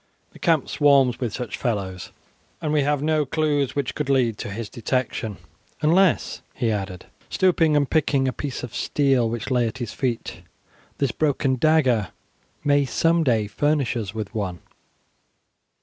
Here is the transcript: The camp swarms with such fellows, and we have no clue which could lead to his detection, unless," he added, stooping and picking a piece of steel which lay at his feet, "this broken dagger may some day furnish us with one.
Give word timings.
The 0.31 0.39
camp 0.39 0.67
swarms 0.67 1.19
with 1.19 1.31
such 1.31 1.57
fellows, 1.59 2.11
and 2.59 2.73
we 2.73 2.81
have 2.81 3.03
no 3.03 3.23
clue 3.23 3.67
which 3.67 3.93
could 3.93 4.09
lead 4.09 4.35
to 4.39 4.49
his 4.49 4.67
detection, 4.67 5.37
unless," 5.79 6.41
he 6.55 6.71
added, 6.71 7.05
stooping 7.29 7.75
and 7.75 7.87
picking 7.87 8.27
a 8.27 8.33
piece 8.33 8.63
of 8.63 8.73
steel 8.73 9.29
which 9.29 9.51
lay 9.51 9.67
at 9.67 9.77
his 9.77 9.93
feet, 9.93 10.41
"this 10.97 11.11
broken 11.11 11.55
dagger 11.55 12.07
may 12.63 12.83
some 12.83 13.23
day 13.23 13.45
furnish 13.45 13.95
us 13.95 14.11
with 14.11 14.33
one. 14.33 14.61